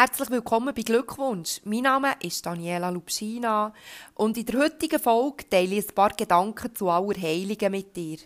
Herzlich 0.00 0.30
willkommen 0.30 0.72
bei 0.72 0.82
Glückwunsch. 0.82 1.60
Mein 1.64 1.80
Name 1.80 2.12
ist 2.22 2.46
Daniela 2.46 2.88
Lubschina 2.88 3.72
und 4.14 4.38
in 4.38 4.46
der 4.46 4.60
heutigen 4.60 5.00
Folge 5.00 5.50
teile 5.50 5.74
ich 5.74 5.88
ein 5.88 5.94
paar 5.96 6.10
Gedanken 6.10 6.72
zu 6.72 6.88
Allerheiligen 6.88 7.72
mit 7.72 7.96
dir. 7.96 8.18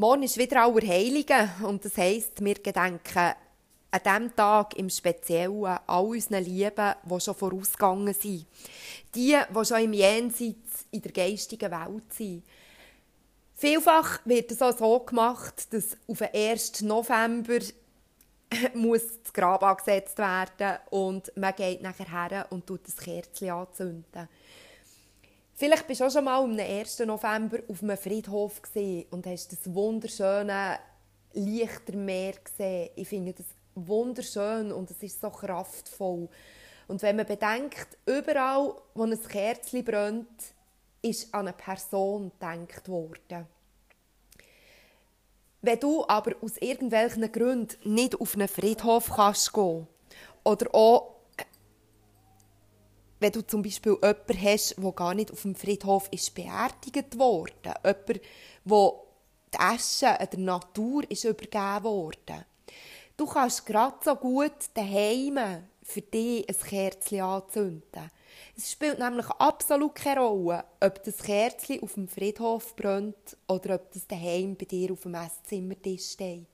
Morgen 0.00 0.22
ist 0.22 0.38
wieder 0.38 0.62
Allerheiligen 0.62 1.50
und 1.64 1.84
das 1.84 1.96
heisst, 1.96 2.44
wir 2.44 2.54
gedenken 2.54 3.32
an 3.90 4.00
diesem 4.04 4.36
Tag 4.36 4.76
im 4.76 4.88
Speziellen 4.90 5.76
all 5.88 6.04
unseren 6.04 6.44
Lieben, 6.44 6.94
die 7.02 7.20
schon 7.20 7.34
vorausgegangen 7.34 8.14
sind. 8.14 8.46
Die, 9.16 9.36
die 9.36 9.64
schon 9.64 9.82
im 9.82 9.92
Jenseits 9.92 10.86
in 10.92 11.02
der 11.02 11.10
geistigen 11.10 11.72
Welt 11.72 12.12
sind. 12.12 12.44
Vielfach 13.56 14.20
wird 14.24 14.52
es 14.52 14.62
auch 14.62 14.78
so 14.78 15.00
gemacht, 15.00 15.66
dass 15.74 15.96
auf 16.06 16.18
den 16.18 16.32
1. 16.32 16.82
November 16.82 17.58
muss 18.74 19.02
das 19.24 19.32
Grab 19.32 19.64
angesetzt 19.64 20.18
werden 20.18 20.78
und 20.90 21.32
man 21.36 21.56
geht 21.56 21.82
nachher 21.82 22.08
her 22.08 22.46
und 22.50 22.68
tut 22.68 22.86
das 22.86 22.98
Kerzchen 22.98 23.50
anzünden. 23.50 24.28
Vielleicht 25.58 25.88
bist 25.88 26.00
du 26.00 26.04
auch 26.04 26.10
schon 26.12 26.22
mal 26.22 26.40
am 26.40 26.56
1. 26.56 27.00
November 27.00 27.58
auf 27.66 27.82
einem 27.82 27.96
Friedhof 27.96 28.62
und 29.10 29.26
hast 29.26 29.50
das 29.50 29.74
wunderschöne 29.74 30.78
Lichtermeer 31.32 32.34
gesehen. 32.34 32.90
Ich 32.94 33.08
finde 33.08 33.32
das 33.32 33.46
wunderschön 33.74 34.70
und 34.70 34.88
es 34.88 35.02
ist 35.02 35.20
so 35.20 35.30
kraftvoll. 35.30 36.28
Und 36.86 37.02
wenn 37.02 37.16
man 37.16 37.26
bedenkt, 37.26 37.88
überall, 38.06 38.72
wo 38.94 39.02
ein 39.02 39.20
Kerzchen 39.20 39.84
brennt, 39.84 40.28
ist 41.02 41.34
an 41.34 41.48
eine 41.48 41.56
Person 41.56 42.30
gedacht 42.38 42.88
worden. 42.88 43.44
Wenn 45.60 45.80
du 45.80 46.04
aber 46.06 46.36
aus 46.40 46.56
irgendwelchen 46.58 47.32
Gründen 47.32 47.94
nicht 47.94 48.20
auf 48.20 48.36
einen 48.36 48.46
Friedhof 48.46 49.10
kannst 49.10 49.52
gehen 49.52 49.88
oder 50.44 50.72
auch 50.72 51.17
wenn 53.20 53.32
du 53.32 53.46
zum 53.46 53.62
Beispiel 53.62 53.92
jemanden 53.92 54.42
hast, 54.42 54.76
der 54.76 54.92
gar 54.92 55.14
nicht 55.14 55.32
auf 55.32 55.42
dem 55.42 55.54
Friedhof 55.54 56.08
ist 56.10 56.34
beerdigt 56.34 57.18
wurde, 57.18 57.74
jemand, 57.84 58.20
wo 58.64 59.06
die 59.52 59.58
Asche 59.58 60.16
der 60.30 60.38
Natur 60.38 61.10
ist 61.10 61.24
übergeben 61.24 61.84
wurde. 61.84 62.46
Du 63.16 63.26
kannst 63.26 63.66
gerade 63.66 63.96
so 64.04 64.14
gut 64.14 64.52
daheim 64.74 65.38
für 65.82 66.02
dich 66.02 66.48
ein 66.48 66.56
Kerzchen 66.56 67.22
anzünden. 67.22 68.10
Es 68.56 68.70
spielt 68.70 68.98
nämlich 68.98 69.26
absolut 69.26 69.94
keine 69.94 70.20
Rolle, 70.20 70.64
ob 70.80 71.02
das 71.02 71.18
Kerzchen 71.18 71.82
auf 71.82 71.94
dem 71.94 72.08
Friedhof 72.08 72.76
brennt 72.76 73.36
oder 73.48 73.76
ob 73.76 73.92
das 73.92 74.06
daheim 74.06 74.54
bei 74.56 74.66
dir 74.66 74.92
auf 74.92 75.02
dem 75.02 75.14
Esszimmertisch 75.14 76.12
steht. 76.12 76.46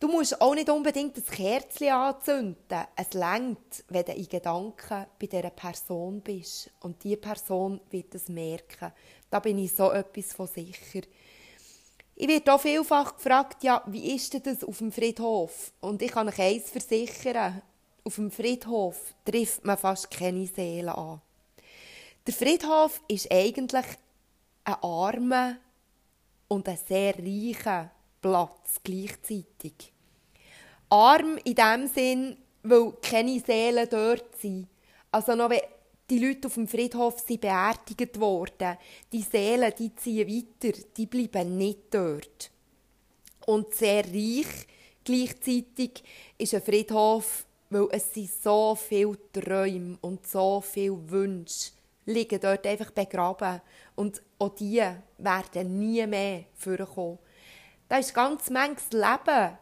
Du 0.00 0.06
musst 0.06 0.40
auch 0.40 0.54
nicht 0.54 0.70
unbedingt 0.70 1.16
das 1.16 1.26
Kerzchen 1.26 1.88
anzünden. 1.88 2.84
Es 2.94 3.14
längt, 3.14 3.84
wenn 3.88 4.04
du 4.04 4.12
in 4.12 4.28
Gedanken 4.28 5.06
bei 5.18 5.26
dieser 5.26 5.50
Person 5.50 6.20
bist. 6.20 6.70
Und 6.80 7.02
diese 7.02 7.16
Person 7.16 7.80
wird 7.90 8.14
es 8.14 8.28
merken. 8.28 8.92
Da 9.28 9.40
bin 9.40 9.58
ich 9.58 9.74
so 9.74 9.90
etwas 9.90 10.32
von 10.32 10.46
sicher. 10.46 11.00
Ich 12.14 12.28
werde 12.28 12.54
auch 12.54 12.60
vielfach 12.60 13.16
gefragt, 13.16 13.64
ja, 13.64 13.82
wie 13.86 14.14
ist 14.14 14.34
denn 14.34 14.42
das 14.44 14.62
auf 14.62 14.78
dem 14.78 14.92
Friedhof? 14.92 15.72
Und 15.80 16.00
ich 16.00 16.12
kann 16.12 16.28
euch 16.28 16.38
eins 16.40 16.70
versichern. 16.70 17.60
Auf 18.04 18.14
dem 18.14 18.30
Friedhof 18.30 19.14
trifft 19.24 19.64
man 19.64 19.78
fast 19.78 20.12
keine 20.12 20.46
Seele 20.46 20.96
an. 20.96 21.20
Der 22.24 22.34
Friedhof 22.34 23.00
ist 23.08 23.32
eigentlich 23.32 23.86
ein 24.64 24.74
armer 24.74 25.56
und 26.46 26.68
ein 26.68 26.78
sehr 26.86 27.14
reicher 27.18 27.90
Platz 28.20 28.80
gleichzeitig. 28.82 29.92
Arm 30.90 31.38
in 31.44 31.54
dem 31.54 31.86
Sinn, 31.86 32.36
weil 32.62 32.92
keine 33.02 33.40
Seelen 33.40 33.88
dort 33.90 34.36
sind. 34.40 34.68
Also 35.10 35.34
noch 35.34 35.50
wenn 35.50 35.60
die 36.10 36.18
Leute 36.18 36.48
auf 36.48 36.54
dem 36.54 36.66
Friedhof 36.66 37.20
sind 37.20 37.40
beerdigt 37.40 38.18
worden, 38.18 38.78
die 39.12 39.22
Seelen, 39.22 39.72
die 39.78 39.94
ziehen 39.94 40.28
weiter, 40.28 40.78
die 40.96 41.06
bleiben 41.06 41.58
nicht 41.58 41.78
dort. 41.90 42.50
Und 43.46 43.74
sehr 43.74 44.04
reich 44.04 44.66
gleichzeitig 45.04 46.02
ist 46.36 46.54
ein 46.54 46.62
Friedhof, 46.62 47.46
weil 47.70 47.88
es 47.92 48.12
sind 48.12 48.30
so 48.30 48.74
viele 48.74 49.18
Träume 49.32 49.98
und 50.00 50.26
so 50.26 50.60
viele 50.60 51.10
Wünsche 51.10 51.72
liegen 52.06 52.40
dort 52.40 52.66
einfach 52.66 52.90
begraben. 52.90 53.60
Und 53.94 54.22
auch 54.38 54.54
die 54.54 54.82
werden 55.18 55.78
nie 55.78 56.06
mehr 56.06 56.44
vorkommen. 56.54 57.18
Da 57.88 57.98
ist 57.98 58.14
ganz 58.14 58.50
manches 58.50 58.92
Leben 58.92 59.58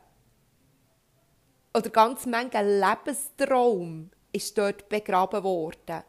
oder 1.77 1.91
ganz 1.91 2.25
mancher 2.25 2.63
Lebenstraum 2.63 4.11
ist 4.33 4.57
dort 4.57 4.89
begraben 4.89 5.45
worden. 5.45 6.03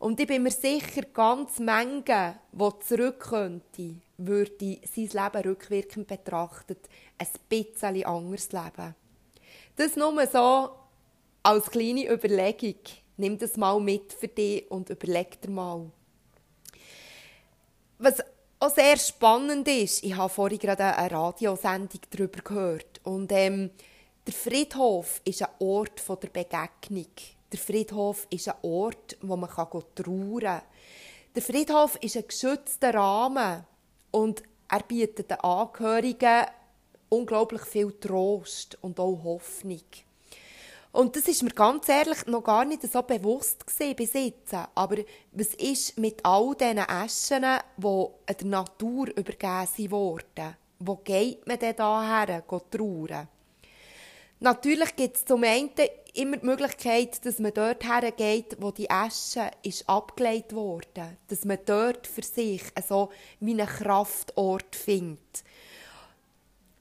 Und 0.00 0.18
ich 0.18 0.26
bin 0.26 0.42
mir 0.42 0.50
sicher, 0.50 1.02
ganz 1.14 1.60
Menge, 1.60 2.40
die 2.50 2.70
zurück 2.80 3.20
könnte, 3.20 3.94
würde 4.18 4.80
sein 4.84 5.08
Leben 5.12 5.48
rückwirkend 5.48 6.08
betrachtet 6.08 6.88
ein 7.18 7.28
bisschen 7.48 8.04
anders 8.04 8.50
leben. 8.50 8.96
Das 9.76 9.94
nur 9.94 10.26
so 10.26 10.70
als 11.44 11.70
kleine 11.70 12.12
Überlegung. 12.12 12.80
Nimm 13.16 13.38
das 13.38 13.56
mal 13.56 13.78
mit 13.78 14.12
für 14.12 14.28
dich 14.28 14.68
und 14.72 14.90
überleg 14.90 15.40
dir 15.40 15.50
mal. 15.50 15.88
Was 17.98 18.24
auch 18.58 18.74
sehr 18.74 18.96
spannend 18.96 19.68
ist, 19.68 20.02
ich 20.02 20.16
habe 20.16 20.28
vorhin 20.28 20.58
gerade 20.58 20.96
eine 20.96 21.10
Radiosendung 21.12 22.00
darüber 22.10 22.40
gehört. 22.42 23.00
Und 23.04 23.30
ähm, 23.30 23.70
der 24.26 24.34
Friedhof 24.34 25.20
ist 25.24 25.42
ein 25.42 25.48
Ort 25.58 26.02
der 26.08 26.28
Begegnung. 26.28 27.10
Der 27.50 27.58
Friedhof 27.58 28.26
ist 28.30 28.48
ein 28.48 28.54
Ort, 28.62 29.16
wo 29.20 29.36
man 29.36 29.50
trauern 29.50 30.40
kann. 30.40 30.62
Der 31.34 31.42
Friedhof 31.42 31.96
ist 31.96 32.16
ein 32.16 32.26
geschützter 32.28 32.94
Rahmen 32.94 33.64
und 34.12 34.42
er 34.68 34.82
bietet 34.84 35.30
den 35.30 35.40
Angehörigen 35.40 36.46
unglaublich 37.08 37.62
viel 37.62 37.92
Trost 37.92 38.78
und 38.80 39.00
auch 39.00 39.24
Hoffnung. 39.24 39.82
Und 40.92 41.16
das 41.16 41.26
ist 41.26 41.42
mir 41.42 41.50
ganz 41.50 41.88
ehrlich 41.88 42.26
noch 42.26 42.44
gar 42.44 42.64
nicht 42.64 42.82
so 42.82 43.02
bewusst 43.02 43.66
gewesen 43.66 43.96
bis 43.96 44.12
jetzt. 44.12 44.54
Aber 44.74 44.96
was 45.32 45.54
ist 45.54 45.98
mit 45.98 46.24
all 46.24 46.54
diesen 46.54 46.78
Eschen, 46.78 47.44
die 47.76 48.34
der 48.34 48.46
Natur 48.46 49.08
übergeben 49.08 49.90
wurden? 49.90 50.56
Wo 50.78 50.96
geht 50.96 51.46
man 51.46 51.58
denn 51.58 51.76
daher, 51.76 52.44
trauern? 52.46 53.28
Natürlich 54.42 54.96
gibt 54.96 55.16
es 55.16 55.24
zum 55.24 55.44
einen 55.44 55.70
immer 56.14 56.36
die 56.36 56.46
Möglichkeit, 56.46 57.24
dass 57.24 57.38
man 57.38 57.54
dort 57.54 57.84
hergeht, 57.84 58.56
wo 58.58 58.72
die 58.72 58.90
Asche 58.90 59.52
ist 59.62 59.88
abgelegt 59.88 60.52
wurde. 60.52 61.16
Dass 61.28 61.44
man 61.44 61.58
dort 61.64 62.08
für 62.08 62.24
sich 62.24 62.60
so 62.88 63.10
wie 63.38 63.52
einen 63.52 63.68
Kraftort 63.68 64.74
findet. 64.74 65.44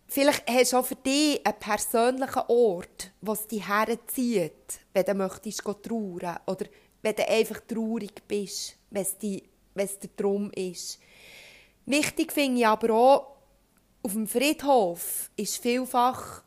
Vielleicht 0.07 0.49
hast 0.49 0.73
du 0.73 0.77
auch 0.77 0.85
für 0.87 0.95
dich 0.95 1.45
einen 1.45 1.59
persönlichen 1.59 2.41
Ort, 2.47 3.11
was 3.21 3.47
dich 3.47 3.67
herzieht, 3.67 4.79
wenn 4.93 5.05
du 5.05 5.13
möchtest 5.13 5.61
trauern 5.61 6.39
oder 6.47 6.65
wenn 7.03 7.15
du 7.15 7.29
einfach 7.29 7.59
traurig 7.67 8.23
bist, 8.27 8.75
wenn 8.89 9.03
es, 9.03 9.19
die, 9.19 9.43
wenn 9.75 9.85
es 9.85 9.99
der 9.99 10.09
Drum 10.17 10.51
ist. 10.55 10.97
Wichtig 11.85 12.31
finde 12.31 12.61
ich 12.61 12.65
aber 12.65 12.91
auch, 12.91 13.27
auf 14.01 14.13
dem 14.13 14.25
Friedhof 14.25 15.29
ist 15.35 15.57
vielfach 15.57 16.41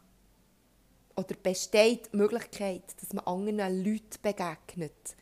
oder 1.16 1.34
besteht 1.42 2.12
die 2.12 2.16
Möglichkeit, 2.16 2.82
dass 3.00 3.12
man 3.12 3.26
anderen 3.26 3.84
Leuten 3.84 4.18
begegnet. 4.22 5.16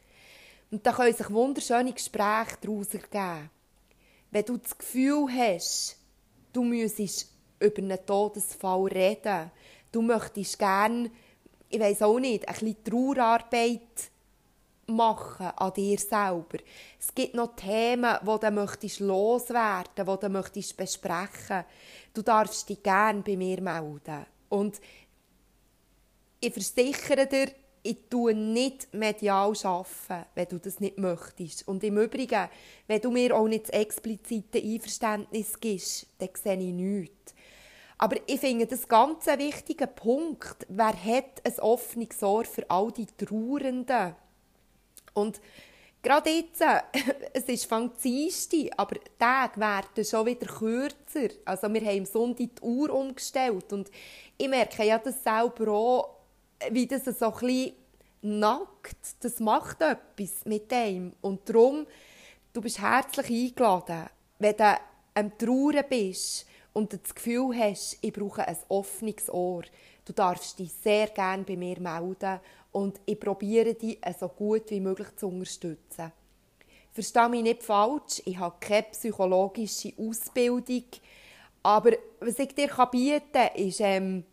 Und 0.70 0.86
da 0.86 0.92
können 0.92 1.14
sich 1.14 1.30
wunderschöne 1.30 1.92
Gespräche 1.92 2.56
daraus 2.60 2.94
ergeben. 2.94 3.50
Wenn 4.30 4.44
du 4.44 4.56
das 4.56 4.76
Gefühl 4.76 5.26
hast, 5.30 5.96
du 6.52 6.64
müsstest 6.64 7.28
über 7.60 7.78
einen 7.78 8.06
Todesfall 8.06 8.86
reden. 8.86 9.50
Du 9.90 10.02
möchtest 10.02 10.58
gerne, 10.58 11.10
ich 11.68 11.80
weiß 11.80 12.02
auch 12.02 12.18
nicht, 12.18 12.48
ein 12.48 12.54
bisschen 12.54 12.84
Trauerarbeit 12.84 14.10
machen 14.86 15.46
an 15.56 15.72
dir 15.74 15.98
selber. 15.98 16.58
Es 16.98 17.14
gibt 17.14 17.34
noch 17.34 17.54
Themen, 17.54 18.16
die 18.22 18.40
du 18.40 18.50
möchtest 18.50 19.00
loswerden, 19.00 19.92
die 19.96 20.20
du 20.20 20.28
möchtest 20.28 20.76
besprechen. 20.76 21.64
Du 22.14 22.22
darfst 22.22 22.68
dich 22.68 22.82
gerne 22.82 23.22
bei 23.22 23.36
mir 23.36 23.60
melden. 23.60 24.26
Und 24.48 24.80
ich 26.42 26.52
versichere 26.52 27.26
dir, 27.26 27.52
ich 27.84 28.08
tue 28.10 28.34
nicht 28.34 28.92
medial 28.92 29.52
arbeiten, 29.62 30.26
wenn 30.34 30.48
du 30.48 30.58
das 30.58 30.80
nicht 30.80 30.98
möchtest. 30.98 31.66
Und 31.66 31.82
im 31.82 31.98
Übrigen, 31.98 32.48
wenn 32.86 33.00
du 33.00 33.10
mir 33.10 33.36
auch 33.36 33.48
nicht 33.48 33.68
das 33.68 33.80
explizite 33.80 34.58
Einverständnis 34.58 35.58
gibst, 35.58 36.06
dann 36.18 36.28
sehe 36.34 36.54
ich 36.54 36.72
nichts. 36.72 37.34
Aber 37.98 38.16
ich 38.26 38.40
finde 38.40 38.66
das 38.66 38.88
ganz 38.88 39.28
ein 39.28 39.38
wichtiger 39.38 39.86
Punkt. 39.86 40.66
Wer 40.68 41.04
hat 41.04 41.44
ein 41.44 41.58
offenes 41.60 42.22
Ohr 42.22 42.44
für 42.44 42.68
all 42.68 42.90
die 42.90 43.06
Trauernden? 43.06 44.16
Und 45.14 45.40
gerade 46.02 46.30
jetzt, 46.30 46.62
es 47.32 47.44
ist 47.44 47.66
Fangzieste, 47.66 48.70
aber 48.76 48.96
die 48.96 49.18
Tage 49.18 49.60
werden 49.60 50.04
schon 50.04 50.26
wieder 50.26 50.46
kürzer. 50.46 51.34
Also 51.44 51.72
wir 51.72 51.80
haben 51.82 51.98
am 51.98 52.06
Sonntag 52.06 52.56
die 52.56 52.62
Uhr 52.62 52.90
umgestellt 52.90 53.72
und 53.72 53.90
ich 54.36 54.48
merke 54.48 54.84
ja 54.84 54.98
das 54.98 55.22
selber 55.22 55.70
auch, 55.72 56.21
wie 56.70 56.86
das 56.86 57.04
so 57.04 57.32
ein 57.34 57.72
nackt, 58.22 59.16
das 59.20 59.40
macht 59.40 59.82
etwas 59.82 60.44
mit 60.44 60.70
dem. 60.70 61.12
Und 61.20 61.48
darum, 61.48 61.86
du 62.52 62.60
bist 62.60 62.80
herzlich 62.80 63.50
eingeladen, 63.50 64.06
wenn 64.38 64.56
du 64.56 64.76
am 65.14 65.38
Trauern 65.38 65.84
bist 65.88 66.46
und 66.72 66.92
das 66.92 67.14
Gefühl 67.14 67.56
hast, 67.58 67.98
ich 68.00 68.12
brauche 68.12 68.46
ein 68.46 68.56
offenes 68.68 69.28
Ohr. 69.28 69.62
Du 70.04 70.12
darfst 70.12 70.58
dich 70.58 70.72
sehr 70.72 71.08
gerne 71.08 71.44
bei 71.44 71.56
mir 71.56 71.78
melden 71.80 72.40
und 72.72 73.00
ich 73.04 73.20
probiere 73.20 73.74
dich 73.74 73.98
so 74.18 74.28
gut 74.28 74.70
wie 74.70 74.80
möglich 74.80 75.08
zu 75.16 75.28
unterstützen. 75.28 76.12
Verstehe 76.92 77.28
mich 77.28 77.42
nicht 77.42 77.62
falsch, 77.62 78.22
ich 78.24 78.38
habe 78.38 78.56
keine 78.60 78.82
psychologische 78.84 79.92
Ausbildung, 79.96 80.84
aber 81.62 81.92
was 82.20 82.38
ich 82.38 82.54
dir 82.54 82.68
bieten 82.90 83.32
kann, 83.32 83.54
ist 83.54 83.80
ähm, 83.80 84.24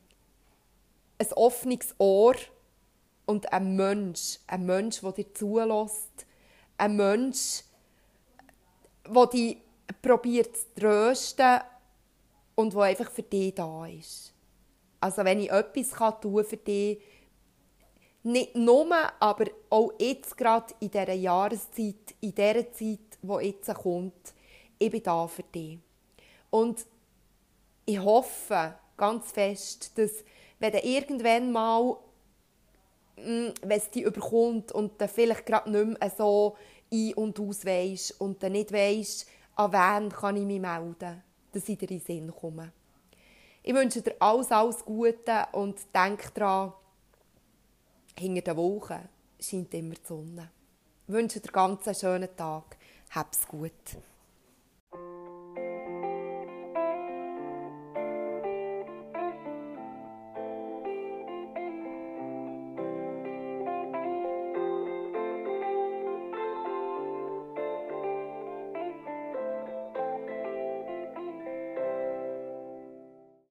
ein 1.20 1.34
offenes 1.34 1.94
Ohr 1.98 2.36
und 3.26 3.52
ein 3.52 3.76
Mensch, 3.76 4.40
ein 4.48 4.66
Mensch, 4.66 5.02
der 5.02 5.12
dir 5.12 5.34
zulässt, 5.34 6.26
ein 6.78 6.96
Mensch, 6.96 7.64
der 9.06 9.28
dich 9.28 9.58
probiert 10.02 10.56
zu 10.56 10.66
trösten 10.76 11.60
und 12.56 12.74
der 12.74 12.82
einfach 12.82 13.12
für 13.12 13.24
dich 13.24 13.54
da 13.54 13.86
ist. 13.86 14.34
Also 15.02 15.24
wenn 15.24 15.42
ich 15.42 15.52
etwas 15.52 15.90
tun 16.20 16.36
kann 16.36 16.46
für 16.46 16.58
dich, 16.58 17.00
nicht 18.24 18.56
nur, 18.56 18.88
aber 19.20 19.46
auch 19.70 19.94
jetzt 19.98 20.36
gerade 20.38 20.74
in 20.80 20.92
dieser 20.92 21.14
Jahreszeit, 21.14 22.16
in 22.20 22.36
dieser 22.36 22.72
Zeit, 22.72 23.00
die 23.22 23.46
jetzt 23.46 23.74
kommt, 23.76 24.34
ich 24.78 24.92
bin 24.92 25.04
da 25.04 25.28
für 25.28 25.44
dich. 25.44 25.80
Und 26.50 26.86
ich 27.86 28.00
hoffe 28.00 28.76
ganz 28.98 29.32
fest, 29.32 29.98
dass 29.98 30.12
wenn 30.60 30.72
du 30.72 30.80
irgendwann 30.80 31.52
mal 31.52 31.98
Mm, 33.26 33.50
wenn 33.62 33.78
es 33.78 33.90
dich 33.90 34.04
überkommt 34.04 34.72
und 34.72 35.00
dann 35.00 35.10
vielleicht 35.10 35.46
gerade 35.46 35.70
nicht 35.70 36.00
mehr 36.00 36.10
so 36.10 36.56
ein- 36.92 37.14
und 37.16 37.40
aus 37.40 37.66
weisst 37.66 38.20
und 38.22 38.42
dann 38.42 38.54
nicht 38.54 38.72
weisst, 38.72 39.28
an 39.56 39.74
wen 39.74 40.10
kann 40.10 40.38
ich 40.38 40.46
mich 40.46 40.62
melden, 40.62 41.22
dass 41.52 41.68
ich 41.68 41.78
dir 41.78 41.90
in 41.92 41.98
den 41.98 42.06
Sinn 42.06 42.34
komme. 42.34 42.72
Ich 43.62 43.74
wünsche 43.74 44.02
dir 44.02 44.16
alles, 44.20 44.52
alles 44.52 44.86
Gute 44.86 45.48
und 45.52 45.78
denk 45.94 46.34
daran, 46.34 46.74
hinter 48.18 48.54
den 48.54 48.58
Wolken 48.58 49.10
scheint 49.40 49.74
immer 49.74 49.96
die 49.96 50.08
Sonne. 50.08 50.50
Ich 51.08 51.14
wünsche 51.14 51.42
dir 51.42 51.52
ganz 51.52 51.88
einen 51.88 51.96
schönen 51.96 52.36
Tag. 52.36 52.78
Hab's 53.12 53.48
gut. 53.48 53.72